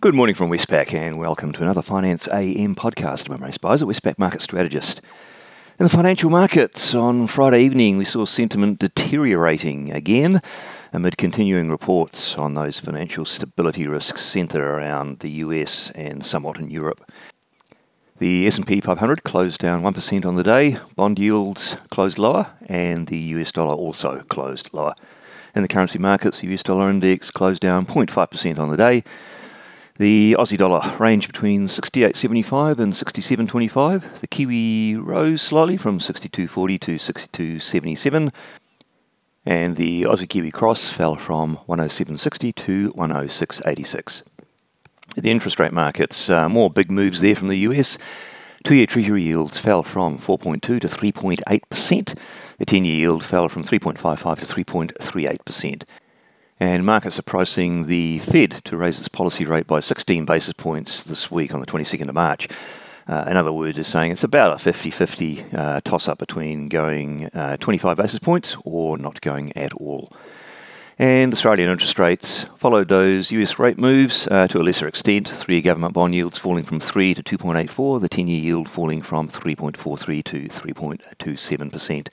Good 0.00 0.14
morning 0.14 0.36
from 0.36 0.48
Westpac 0.48 0.94
and 0.94 1.18
welcome 1.18 1.50
to 1.50 1.62
another 1.64 1.82
Finance 1.82 2.28
AM 2.28 2.76
podcast. 2.76 3.28
I'm 3.28 3.42
Imre 3.42 3.50
Speizer, 3.50 3.84
Westpac 3.84 4.16
Market 4.16 4.40
Strategist. 4.42 5.00
In 5.76 5.82
the 5.82 5.88
financial 5.88 6.30
markets 6.30 6.94
on 6.94 7.26
Friday 7.26 7.62
evening, 7.62 7.98
we 7.98 8.04
saw 8.04 8.24
sentiment 8.24 8.78
deteriorating 8.78 9.90
again 9.90 10.40
amid 10.92 11.18
continuing 11.18 11.68
reports 11.68 12.38
on 12.38 12.54
those 12.54 12.78
financial 12.78 13.24
stability 13.24 13.88
risks 13.88 14.22
centred 14.22 14.62
around 14.62 15.18
the 15.18 15.30
US 15.42 15.90
and 15.96 16.24
somewhat 16.24 16.58
in 16.58 16.70
Europe. 16.70 17.10
The 18.18 18.46
S&P 18.46 18.80
500 18.80 19.24
closed 19.24 19.58
down 19.58 19.82
1% 19.82 20.24
on 20.24 20.36
the 20.36 20.44
day, 20.44 20.78
bond 20.94 21.18
yields 21.18 21.74
closed 21.90 22.18
lower, 22.18 22.52
and 22.66 23.08
the 23.08 23.18
US 23.18 23.50
dollar 23.50 23.74
also 23.74 24.20
closed 24.28 24.70
lower. 24.72 24.94
In 25.56 25.62
the 25.62 25.68
currency 25.68 25.98
markets, 25.98 26.38
the 26.38 26.54
US 26.54 26.62
dollar 26.62 26.88
index 26.88 27.32
closed 27.32 27.60
down 27.60 27.84
0.5% 27.84 28.60
on 28.60 28.68
the 28.68 28.76
day, 28.76 29.02
the 29.98 30.36
Aussie 30.38 30.56
dollar 30.56 30.80
ranged 30.98 31.26
between 31.26 31.66
68.75 31.66 32.78
and 32.78 32.92
67.25. 32.92 34.20
The 34.20 34.26
Kiwi 34.28 34.94
rose 34.94 35.42
slightly 35.42 35.76
from 35.76 35.98
62.40 35.98 36.80
to 36.80 36.94
62.77. 36.94 38.32
And 39.44 39.76
the 39.76 40.02
Aussie 40.02 40.28
Kiwi 40.28 40.52
cross 40.52 40.88
fell 40.90 41.16
from 41.16 41.58
107.60 41.68 42.54
to 42.54 42.92
106.86. 42.92 44.22
The 45.16 45.30
interest 45.30 45.58
rate 45.58 45.72
markets, 45.72 46.30
uh, 46.30 46.48
more 46.48 46.70
big 46.70 46.92
moves 46.92 47.20
there 47.20 47.34
from 47.34 47.48
the 47.48 47.58
US. 47.58 47.98
Two 48.62 48.76
year 48.76 48.86
Treasury 48.86 49.22
yields 49.22 49.58
fell 49.58 49.82
from 49.82 50.18
4.2 50.18 50.60
to 50.60 50.78
3.8%. 50.78 52.18
The 52.58 52.66
10 52.66 52.84
year 52.84 52.96
yield 52.96 53.24
fell 53.24 53.48
from 53.48 53.64
3.55 53.64 54.38
to 54.38 54.46
3.38% 54.46 55.82
and 56.60 56.84
markets 56.84 57.18
are 57.18 57.22
pricing 57.22 57.86
the 57.86 58.18
Fed 58.18 58.50
to 58.64 58.76
raise 58.76 58.98
its 58.98 59.08
policy 59.08 59.44
rate 59.44 59.66
by 59.66 59.80
16 59.80 60.24
basis 60.24 60.52
points 60.54 61.04
this 61.04 61.30
week 61.30 61.54
on 61.54 61.60
the 61.60 61.66
22nd 61.66 62.08
of 62.08 62.14
March. 62.14 62.48
Uh, 63.06 63.24
in 63.28 63.36
other 63.36 63.52
words, 63.52 63.78
it's 63.78 63.88
saying 63.88 64.12
it's 64.12 64.24
about 64.24 64.52
a 64.52 64.58
50 64.58 64.90
50 64.90 65.44
uh, 65.54 65.80
toss 65.82 66.08
up 66.08 66.18
between 66.18 66.68
going 66.68 67.26
uh, 67.26 67.56
25 67.56 67.96
basis 67.96 68.18
points 68.18 68.56
or 68.64 68.98
not 68.98 69.20
going 69.20 69.56
at 69.56 69.72
all. 69.74 70.12
And 70.98 71.32
Australian 71.32 71.70
interest 71.70 71.98
rates 72.00 72.44
followed 72.56 72.88
those 72.88 73.30
US 73.30 73.58
rate 73.58 73.78
moves 73.78 74.26
uh, 74.26 74.48
to 74.48 74.60
a 74.60 74.64
lesser 74.64 74.88
extent. 74.88 75.28
Three 75.28 75.54
year 75.54 75.62
government 75.62 75.94
bond 75.94 76.14
yields 76.14 76.38
falling 76.38 76.64
from 76.64 76.80
3 76.80 77.14
to 77.14 77.22
2.84, 77.22 78.00
the 78.00 78.08
10 78.08 78.26
year 78.26 78.40
yield 78.40 78.68
falling 78.68 79.00
from 79.00 79.28
3.43 79.28 80.24
to 80.24 80.48
3.27%. 80.48 82.08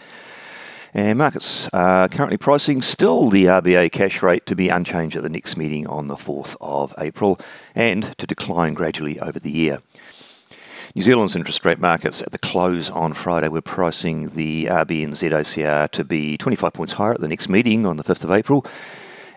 And 0.95 1.17
markets 1.17 1.67
are 1.73 2.07
currently 2.07 2.37
pricing 2.37 2.81
still 2.81 3.29
the 3.29 3.47
RBA 3.47 3.91
cash 3.91 4.23
rate 4.23 4.45
to 4.45 4.55
be 4.55 4.69
unchanged 4.69 5.17
at 5.17 5.23
the 5.23 5.29
next 5.29 5.57
meeting 5.57 5.85
on 5.87 6.07
the 6.07 6.15
4th 6.15 6.55
of 6.61 6.93
April 6.97 7.37
and 7.75 8.17
to 8.17 8.25
decline 8.25 8.73
gradually 8.73 9.19
over 9.19 9.37
the 9.37 9.51
year. 9.51 9.79
New 10.95 11.01
Zealand's 11.01 11.35
interest 11.35 11.65
rate 11.65 11.79
markets 11.79 12.21
at 12.21 12.31
the 12.31 12.37
close 12.37 12.89
on 12.89 13.13
Friday 13.13 13.49
were 13.49 13.59
pricing 13.59 14.29
the 14.29 14.67
RBNZ 14.67 15.31
OCR 15.31 15.91
to 15.91 16.05
be 16.05 16.37
25 16.37 16.71
points 16.71 16.93
higher 16.93 17.11
at 17.11 17.19
the 17.19 17.27
next 17.27 17.49
meeting 17.49 17.85
on 17.85 17.97
the 17.97 18.03
5th 18.05 18.23
of 18.23 18.31
April 18.31 18.65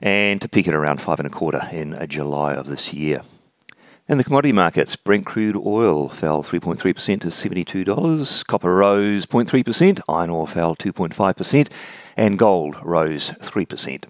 and 0.00 0.40
to 0.40 0.48
peak 0.48 0.68
at 0.68 0.74
around 0.76 1.02
five 1.02 1.18
and 1.18 1.26
a 1.26 1.30
quarter 1.30 1.68
in 1.72 1.98
July 2.08 2.54
of 2.54 2.68
this 2.68 2.92
year. 2.92 3.20
In 4.08 4.16
the 4.16 4.24
commodity 4.24 4.52
markets, 4.52 4.96
Brent 4.96 5.26
crude 5.26 5.54
oil 5.54 6.08
fell 6.08 6.42
3.3% 6.42 7.20
to 7.20 7.26
$72. 7.26 8.46
Copper 8.46 8.74
rose 8.74 9.26
0.3%. 9.26 10.00
Iron 10.08 10.30
ore 10.30 10.46
fell 10.46 10.74
2.5%. 10.74 11.70
And 12.16 12.38
gold 12.38 12.76
rose 12.82 13.32
3%. 13.32 14.04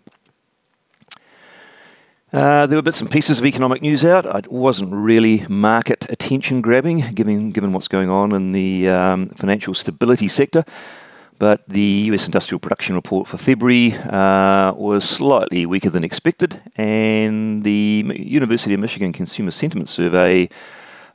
Uh, 2.32 2.66
there 2.66 2.78
were 2.78 2.82
bits 2.82 3.00
and 3.00 3.10
pieces 3.10 3.40
of 3.40 3.44
economic 3.44 3.82
news 3.82 4.04
out. 4.04 4.24
It 4.24 4.52
wasn't 4.52 4.92
really 4.92 5.44
market 5.48 6.08
attention 6.08 6.60
grabbing, 6.60 7.00
given, 7.14 7.50
given 7.50 7.72
what's 7.72 7.88
going 7.88 8.08
on 8.08 8.32
in 8.32 8.52
the 8.52 8.88
um, 8.88 9.30
financial 9.30 9.74
stability 9.74 10.28
sector 10.28 10.64
but 11.38 11.68
the 11.68 12.08
US 12.10 12.26
industrial 12.26 12.58
production 12.58 12.94
report 12.94 13.26
for 13.26 13.36
February 13.36 13.94
uh, 13.94 14.72
was 14.74 15.08
slightly 15.08 15.66
weaker 15.66 15.90
than 15.90 16.04
expected, 16.04 16.60
and 16.76 17.64
the 17.64 18.04
University 18.16 18.74
of 18.74 18.80
Michigan 18.80 19.12
Consumer 19.12 19.50
Sentiment 19.50 19.88
Survey, 19.88 20.48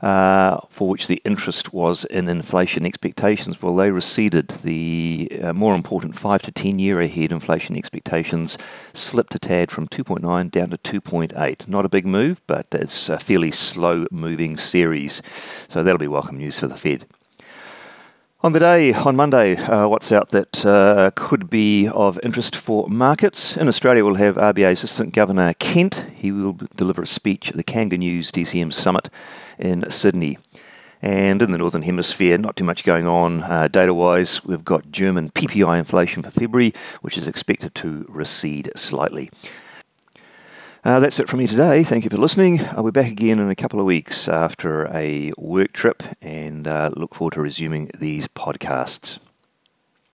uh, 0.00 0.58
for 0.68 0.88
which 0.88 1.06
the 1.06 1.22
interest 1.24 1.72
was 1.72 2.04
in 2.06 2.28
inflation 2.28 2.84
expectations, 2.84 3.62
well, 3.62 3.74
they 3.74 3.90
receded. 3.90 4.48
The 4.62 5.40
uh, 5.42 5.52
more 5.52 5.74
important 5.74 6.14
five 6.16 6.42
to 6.42 6.52
ten 6.52 6.78
year 6.78 7.00
ahead 7.00 7.32
inflation 7.32 7.76
expectations 7.76 8.58
slipped 8.92 9.34
a 9.34 9.38
tad 9.38 9.70
from 9.70 9.88
2.9 9.88 10.50
down 10.50 10.70
to 10.70 11.00
2.8. 11.00 11.68
Not 11.68 11.86
a 11.86 11.88
big 11.88 12.06
move, 12.06 12.42
but 12.46 12.66
it's 12.72 13.08
a 13.08 13.18
fairly 13.18 13.50
slow 13.50 14.06
moving 14.10 14.56
series, 14.56 15.22
so 15.68 15.82
that'll 15.82 15.98
be 15.98 16.08
welcome 16.08 16.38
news 16.38 16.58
for 16.58 16.66
the 16.66 16.76
Fed. 16.76 17.06
On 18.44 18.52
the 18.52 18.60
day, 18.60 18.92
on 18.92 19.16
Monday, 19.16 19.56
uh, 19.56 19.88
what's 19.88 20.12
out 20.12 20.28
that 20.28 20.66
uh, 20.66 21.10
could 21.14 21.48
be 21.48 21.88
of 21.88 22.20
interest 22.22 22.54
for 22.54 22.86
markets? 22.88 23.56
In 23.56 23.68
Australia, 23.68 24.04
we'll 24.04 24.16
have 24.16 24.36
RBA 24.36 24.72
Assistant 24.72 25.14
Governor 25.14 25.54
Kent. 25.54 26.04
He 26.14 26.30
will 26.30 26.58
deliver 26.76 27.00
a 27.00 27.06
speech 27.06 27.48
at 27.48 27.56
the 27.56 27.64
KangaNews 27.64 28.26
DCM 28.26 28.70
Summit 28.70 29.08
in 29.58 29.90
Sydney. 29.90 30.36
And 31.00 31.40
in 31.40 31.52
the 31.52 31.56
Northern 31.56 31.80
Hemisphere, 31.80 32.36
not 32.36 32.54
too 32.54 32.64
much 32.64 32.84
going 32.84 33.06
on 33.06 33.44
uh, 33.44 33.68
data 33.68 33.94
wise. 33.94 34.44
We've 34.44 34.62
got 34.62 34.92
German 34.92 35.30
PPI 35.30 35.78
inflation 35.78 36.22
for 36.22 36.30
February, 36.30 36.74
which 37.00 37.16
is 37.16 37.26
expected 37.26 37.74
to 37.76 38.04
recede 38.10 38.70
slightly. 38.76 39.30
Uh, 40.84 41.00
that's 41.00 41.18
it 41.18 41.30
from 41.30 41.38
me 41.38 41.46
today. 41.46 41.82
Thank 41.82 42.04
you 42.04 42.10
for 42.10 42.18
listening. 42.18 42.60
I'll 42.60 42.84
be 42.84 42.90
back 42.90 43.10
again 43.10 43.38
in 43.38 43.48
a 43.48 43.56
couple 43.56 43.80
of 43.80 43.86
weeks 43.86 44.28
after 44.28 44.86
a 44.94 45.32
work 45.38 45.72
trip 45.72 46.02
and 46.20 46.68
uh, 46.68 46.90
look 46.94 47.14
forward 47.14 47.32
to 47.34 47.40
resuming 47.40 47.90
these 47.98 48.28
podcasts. 48.28 49.18